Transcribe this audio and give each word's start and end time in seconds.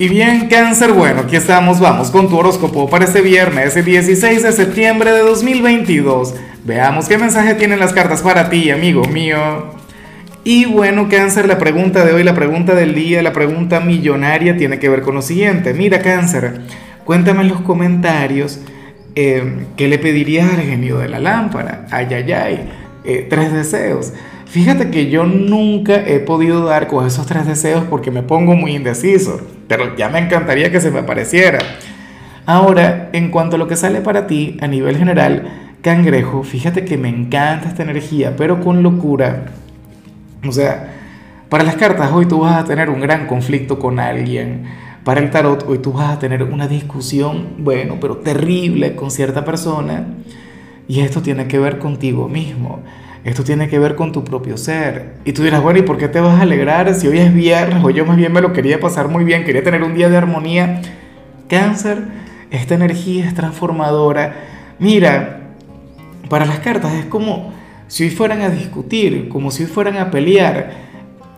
Y 0.00 0.08
bien, 0.08 0.46
cáncer, 0.46 0.92
bueno, 0.92 1.22
aquí 1.22 1.34
estamos, 1.34 1.80
vamos 1.80 2.12
con 2.12 2.28
tu 2.28 2.38
horóscopo 2.38 2.88
para 2.88 3.04
este 3.04 3.20
viernes, 3.20 3.76
el 3.76 3.84
16 3.84 4.44
de 4.44 4.52
septiembre 4.52 5.10
de 5.10 5.22
2022. 5.22 6.36
Veamos 6.64 7.08
qué 7.08 7.18
mensaje 7.18 7.56
tienen 7.56 7.80
las 7.80 7.92
cartas 7.92 8.22
para 8.22 8.48
ti, 8.48 8.70
amigo 8.70 9.04
mío. 9.06 9.72
Y 10.44 10.66
bueno, 10.66 11.08
cáncer, 11.08 11.48
la 11.48 11.58
pregunta 11.58 12.04
de 12.04 12.12
hoy, 12.12 12.22
la 12.22 12.34
pregunta 12.34 12.76
del 12.76 12.94
día, 12.94 13.22
la 13.22 13.32
pregunta 13.32 13.80
millonaria 13.80 14.56
tiene 14.56 14.78
que 14.78 14.88
ver 14.88 15.02
con 15.02 15.16
lo 15.16 15.22
siguiente. 15.22 15.74
Mira, 15.74 16.00
cáncer, 16.00 16.60
cuéntame 17.04 17.40
en 17.40 17.48
los 17.48 17.62
comentarios 17.62 18.60
eh, 19.16 19.66
qué 19.76 19.88
le 19.88 19.98
pedirías 19.98 20.48
al 20.48 20.60
genio 20.60 20.98
de 20.98 21.08
la 21.08 21.18
lámpara. 21.18 21.88
Ay, 21.90 22.06
ay, 22.12 22.32
ay, 22.32 22.68
eh, 23.04 23.26
tres 23.28 23.52
deseos. 23.52 24.12
Fíjate 24.46 24.90
que 24.90 25.10
yo 25.10 25.24
nunca 25.24 25.96
he 26.06 26.20
podido 26.20 26.64
dar 26.64 26.86
con 26.86 27.04
esos 27.04 27.26
tres 27.26 27.48
deseos 27.48 27.82
porque 27.90 28.12
me 28.12 28.22
pongo 28.22 28.54
muy 28.54 28.76
indeciso, 28.76 29.40
pero 29.68 29.94
ya 29.96 30.08
me 30.08 30.18
encantaría 30.18 30.72
que 30.72 30.80
se 30.80 30.90
me 30.90 31.00
apareciera. 31.00 31.58
Ahora, 32.46 33.10
en 33.12 33.30
cuanto 33.30 33.56
a 33.56 33.58
lo 33.58 33.68
que 33.68 33.76
sale 33.76 34.00
para 34.00 34.26
ti 34.26 34.56
a 34.62 34.66
nivel 34.66 34.96
general, 34.96 35.74
cangrejo, 35.82 36.42
fíjate 36.42 36.84
que 36.84 36.96
me 36.96 37.08
encanta 37.08 37.68
esta 37.68 37.82
energía, 37.82 38.34
pero 38.36 38.60
con 38.60 38.82
locura. 38.82 39.44
O 40.46 40.50
sea, 40.50 40.94
para 41.48 41.64
las 41.64 41.76
cartas 41.76 42.10
hoy 42.12 42.26
tú 42.26 42.40
vas 42.40 42.56
a 42.56 42.64
tener 42.64 42.90
un 42.90 43.00
gran 43.00 43.26
conflicto 43.26 43.78
con 43.78 44.00
alguien. 44.00 44.64
Para 45.04 45.20
el 45.20 45.30
tarot 45.30 45.64
hoy 45.68 45.78
tú 45.78 45.92
vas 45.92 46.10
a 46.10 46.18
tener 46.18 46.42
una 46.42 46.68
discusión, 46.68 47.54
bueno, 47.58 47.98
pero 48.00 48.18
terrible 48.18 48.96
con 48.96 49.10
cierta 49.10 49.44
persona. 49.44 50.06
Y 50.88 51.00
esto 51.00 51.20
tiene 51.20 51.48
que 51.48 51.58
ver 51.58 51.78
contigo 51.78 52.28
mismo. 52.28 52.80
Esto 53.24 53.44
tiene 53.44 53.68
que 53.68 53.78
ver 53.78 53.94
con 53.94 54.12
tu 54.12 54.24
propio 54.24 54.56
ser. 54.56 55.14
Y 55.24 55.32
tú 55.32 55.42
dirás, 55.42 55.62
bueno, 55.62 55.80
¿y 55.80 55.82
por 55.82 55.98
qué 55.98 56.08
te 56.08 56.20
vas 56.20 56.38
a 56.38 56.42
alegrar 56.42 56.94
si 56.94 57.08
hoy 57.08 57.18
es 57.18 57.34
viernes 57.34 57.82
o 57.84 57.90
yo 57.90 58.06
más 58.06 58.16
bien 58.16 58.32
me 58.32 58.40
lo 58.40 58.52
quería 58.52 58.80
pasar 58.80 59.08
muy 59.08 59.24
bien, 59.24 59.44
quería 59.44 59.62
tener 59.62 59.82
un 59.82 59.94
día 59.94 60.08
de 60.08 60.16
armonía? 60.16 60.82
Cáncer, 61.48 62.04
esta 62.50 62.74
energía 62.74 63.26
es 63.26 63.34
transformadora. 63.34 64.34
Mira, 64.78 65.40
para 66.28 66.46
las 66.46 66.60
cartas 66.60 66.94
es 66.94 67.06
como 67.06 67.52
si 67.88 68.04
hoy 68.04 68.10
fueran 68.10 68.42
a 68.42 68.50
discutir, 68.50 69.28
como 69.28 69.50
si 69.50 69.64
hoy 69.64 69.68
fueran 69.68 69.96
a 69.96 70.10
pelear 70.10 70.88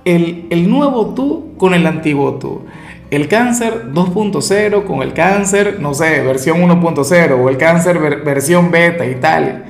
el, 0.05 0.47
el 0.51 0.69
nuevo 0.69 1.15
tú 1.15 1.55
con 1.57 1.75
el 1.75 1.87
antiguo 1.87 2.35
tú. 2.35 2.63
El 3.11 3.27
cáncer 3.27 3.93
2.0 3.93 4.85
con 4.85 5.03
el 5.03 5.13
cáncer, 5.15 5.79
no 5.81 5.95
sé, 5.95 6.23
versión 6.23 6.61
1.0 6.61 7.33
o 7.33 7.49
el 7.49 7.57
cáncer 7.57 7.99
versión 8.25 8.71
beta 8.71 9.05
y 9.05 9.17
tal. 9.17 9.65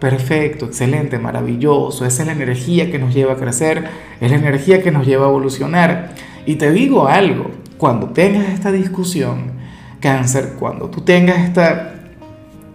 Perfecto, 0.00 0.66
excelente, 0.66 1.18
maravilloso. 1.18 2.06
Esa 2.06 2.22
es 2.22 2.26
la 2.26 2.32
energía 2.32 2.90
que 2.90 2.98
nos 2.98 3.14
lleva 3.14 3.32
a 3.32 3.36
crecer, 3.36 3.84
es 4.20 4.30
la 4.30 4.36
energía 4.36 4.82
que 4.82 4.92
nos 4.92 5.06
lleva 5.06 5.26
a 5.26 5.28
evolucionar. 5.28 6.14
Y 6.46 6.56
te 6.56 6.70
digo 6.70 7.08
algo, 7.08 7.50
cuando 7.78 8.10
tengas 8.10 8.48
esta 8.48 8.70
discusión, 8.70 9.52
cáncer, 10.00 10.54
cuando 10.58 10.88
tú 10.88 11.00
tengas 11.00 11.38
esta, 11.40 11.94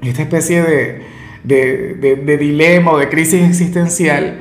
esta 0.01 0.21
especie 0.21 0.61
de, 0.63 1.01
de, 1.43 2.15
de 2.15 2.37
dilema 2.37 2.91
o 2.91 2.97
de 2.97 3.07
crisis 3.09 3.41
existencial, 3.41 4.39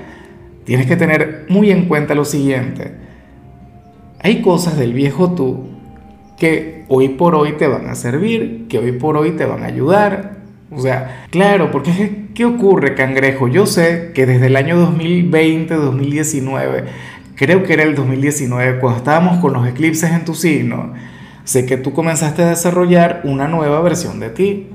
tienes 0.64 0.86
que 0.86 0.96
tener 0.96 1.46
muy 1.48 1.70
en 1.70 1.86
cuenta 1.86 2.14
lo 2.14 2.24
siguiente. 2.24 2.92
Hay 4.20 4.42
cosas 4.42 4.77
del 4.77 4.92
viejo 4.92 5.34
tú 5.34 5.69
que 6.39 6.84
hoy 6.89 7.11
por 7.11 7.36
hoy 7.36 7.52
te 7.52 7.69
van 7.69 7.89
a 7.89 7.94
servir, 7.94 8.67
que 8.69 8.78
hoy 8.78 8.92
por 8.92 9.17
hoy 9.17 9.33
te 9.33 9.46
van 9.46 9.62
a 9.62 9.67
ayudar, 9.67 10.42
o 10.75 10.81
sea, 10.81 11.27
claro, 11.31 11.70
porque 11.70 12.28
¿qué 12.34 12.45
ocurre, 12.45 12.95
cangrejo? 12.95 13.48
Yo 13.48 13.67
sé 13.67 14.12
que 14.15 14.25
desde 14.25 14.47
el 14.47 14.56
año 14.56 14.79
2020, 14.79 15.75
2019, 15.75 16.84
creo 17.34 17.62
que 17.62 17.75
era 17.75 17.83
el 17.83 17.95
2019, 17.95 18.79
cuando 18.79 18.98
estábamos 18.98 19.39
con 19.39 19.53
los 19.53 19.67
eclipses 19.67 20.11
en 20.11 20.25
tu 20.25 20.34
signo, 20.34 20.95
sé 21.45 21.67
que 21.67 21.77
tú 21.77 21.92
comenzaste 21.92 22.42
a 22.42 22.48
desarrollar 22.48 23.20
una 23.25 23.48
nueva 23.48 23.81
versión 23.83 24.19
de 24.19 24.31
ti. 24.31 24.69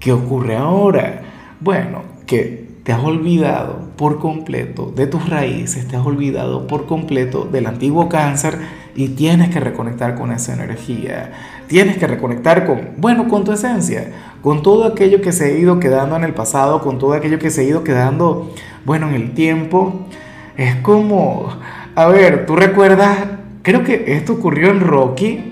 ¿Qué 0.00 0.12
ocurre 0.12 0.56
ahora? 0.56 1.22
Bueno, 1.60 2.04
que 2.26 2.68
te 2.82 2.92
has 2.92 3.04
olvidado 3.04 3.90
por 3.96 4.18
completo 4.18 4.90
de 4.94 5.06
tus 5.06 5.28
raíces, 5.28 5.86
te 5.86 5.96
has 5.96 6.06
olvidado 6.06 6.66
por 6.66 6.86
completo 6.86 7.44
del 7.44 7.66
antiguo 7.66 8.08
cáncer 8.08 8.58
y 8.98 9.10
tienes 9.10 9.50
que 9.50 9.60
reconectar 9.60 10.16
con 10.16 10.32
esa 10.32 10.54
energía. 10.54 11.30
Tienes 11.68 11.98
que 11.98 12.08
reconectar 12.08 12.66
con, 12.66 12.80
bueno, 12.96 13.28
con 13.28 13.44
tu 13.44 13.52
esencia, 13.52 14.10
con 14.42 14.64
todo 14.64 14.84
aquello 14.84 15.20
que 15.20 15.30
se 15.30 15.44
ha 15.44 15.50
ido 15.52 15.78
quedando 15.78 16.16
en 16.16 16.24
el 16.24 16.34
pasado, 16.34 16.82
con 16.82 16.98
todo 16.98 17.12
aquello 17.12 17.38
que 17.38 17.50
se 17.50 17.60
ha 17.60 17.64
ido 17.64 17.84
quedando, 17.84 18.52
bueno, 18.84 19.08
en 19.08 19.14
el 19.14 19.34
tiempo. 19.34 20.08
Es 20.56 20.74
como, 20.82 21.48
a 21.94 22.06
ver, 22.06 22.44
tú 22.44 22.56
recuerdas, 22.56 23.18
creo 23.62 23.84
que 23.84 24.16
esto 24.16 24.32
ocurrió 24.32 24.70
en 24.70 24.80
Rocky, 24.80 25.44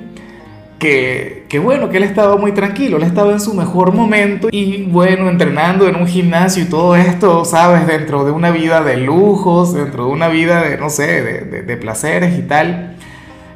que, 0.80 1.46
que, 1.48 1.60
bueno, 1.60 1.88
que 1.88 1.98
él 1.98 2.02
estaba 2.02 2.36
muy 2.36 2.50
tranquilo, 2.50 2.96
él 2.96 3.04
estaba 3.04 3.30
en 3.30 3.38
su 3.38 3.54
mejor 3.54 3.94
momento 3.94 4.48
y 4.50 4.86
bueno, 4.86 5.30
entrenando 5.30 5.86
en 5.86 5.94
un 5.94 6.08
gimnasio 6.08 6.64
y 6.64 6.66
todo 6.66 6.96
esto, 6.96 7.44
sabes, 7.44 7.86
dentro 7.86 8.24
de 8.24 8.32
una 8.32 8.50
vida 8.50 8.82
de 8.82 8.96
lujos, 8.96 9.72
dentro 9.72 10.06
de 10.06 10.10
una 10.10 10.26
vida 10.26 10.62
de, 10.62 10.78
no 10.78 10.90
sé, 10.90 11.22
de, 11.22 11.62
de 11.62 11.76
placeres 11.76 12.36
y 12.36 12.42
tal. 12.42 12.95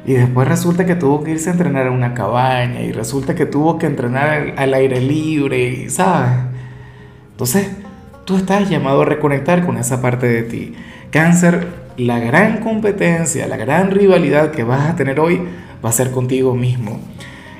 Y 0.05 0.13
después 0.13 0.47
resulta 0.47 0.85
que 0.85 0.95
tuvo 0.95 1.23
que 1.23 1.31
irse 1.31 1.49
a 1.49 1.53
entrenar 1.53 1.87
a 1.87 1.91
una 1.91 2.13
cabaña 2.13 2.81
y 2.81 2.91
resulta 2.91 3.35
que 3.35 3.45
tuvo 3.45 3.77
que 3.77 3.85
entrenar 3.85 4.55
al 4.57 4.73
aire 4.73 4.99
libre, 4.99 5.89
¿sabes? 5.89 6.31
Entonces, 7.31 7.69
tú 8.25 8.37
estás 8.37 8.69
llamado 8.69 9.03
a 9.03 9.05
reconectar 9.05 9.65
con 9.65 9.77
esa 9.77 10.01
parte 10.01 10.27
de 10.27 10.43
ti. 10.43 10.73
Cáncer, 11.11 11.67
la 11.97 12.19
gran 12.19 12.57
competencia, 12.57 13.47
la 13.47 13.57
gran 13.57 13.91
rivalidad 13.91 14.51
que 14.51 14.63
vas 14.63 14.89
a 14.89 14.95
tener 14.95 15.19
hoy 15.19 15.41
va 15.83 15.89
a 15.89 15.93
ser 15.93 16.11
contigo 16.11 16.55
mismo. 16.55 16.99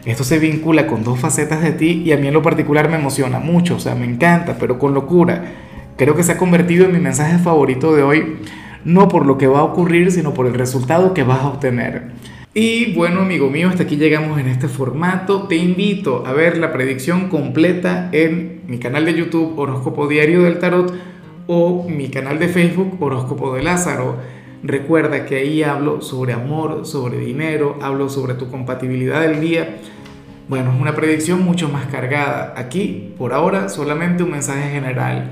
Esto 0.05 0.23
se 0.23 0.39
vincula 0.39 0.87
con 0.87 1.03
dos 1.03 1.19
facetas 1.19 1.61
de 1.61 1.73
ti 1.73 2.01
y 2.03 2.11
a 2.11 2.17
mí 2.17 2.27
en 2.27 2.33
lo 2.33 2.41
particular 2.41 2.89
me 2.89 2.97
emociona 2.97 3.39
mucho, 3.39 3.75
o 3.75 3.79
sea, 3.79 3.93
me 3.93 4.05
encanta, 4.05 4.57
pero 4.59 4.79
con 4.79 4.95
locura. 4.95 5.43
Creo 5.95 6.15
que 6.15 6.23
se 6.23 6.31
ha 6.31 6.37
convertido 6.37 6.85
en 6.85 6.93
mi 6.93 6.99
mensaje 6.99 7.37
favorito 7.37 7.93
de 7.95 8.01
hoy, 8.01 8.37
no 8.85 9.07
por 9.07 9.25
lo 9.25 9.37
que 9.37 9.47
va 9.47 9.59
a 9.59 9.63
ocurrir, 9.63 10.11
sino 10.11 10.33
por 10.33 10.47
el 10.47 10.53
resultado 10.53 11.13
que 11.13 11.23
vas 11.23 11.39
a 11.39 11.47
obtener. 11.47 12.11
Y 12.53 12.93
bueno, 12.93 13.21
amigo 13.21 13.49
mío, 13.49 13.69
hasta 13.69 13.83
aquí 13.83 13.95
llegamos 13.95 14.37
en 14.37 14.47
este 14.47 14.67
formato. 14.67 15.43
Te 15.47 15.55
invito 15.55 16.25
a 16.25 16.33
ver 16.33 16.57
la 16.57 16.73
predicción 16.73 17.29
completa 17.29 18.09
en 18.11 18.63
mi 18.67 18.77
canal 18.77 19.05
de 19.05 19.13
YouTube 19.13 19.57
Horóscopo 19.57 20.07
Diario 20.07 20.43
del 20.43 20.59
Tarot 20.59 20.93
o 21.47 21.87
mi 21.87 22.09
canal 22.09 22.39
de 22.39 22.49
Facebook 22.49 23.01
Horóscopo 23.01 23.55
de 23.55 23.63
Lázaro. 23.63 24.17
Recuerda 24.63 25.25
que 25.25 25.37
ahí 25.37 25.63
hablo 25.63 26.01
sobre 26.01 26.33
amor, 26.33 26.85
sobre 26.85 27.19
dinero, 27.19 27.79
hablo 27.81 28.09
sobre 28.09 28.33
tu 28.33 28.49
compatibilidad 28.51 29.21
del 29.21 29.39
día. 29.39 29.77
Bueno, 30.49 30.73
es 30.73 30.81
una 30.81 30.93
predicción 30.93 31.41
mucho 31.43 31.69
más 31.69 31.85
cargada. 31.85 32.53
Aquí, 32.57 33.13
por 33.17 33.31
ahora, 33.31 33.69
solamente 33.69 34.23
un 34.23 34.31
mensaje 34.31 34.69
general. 34.71 35.31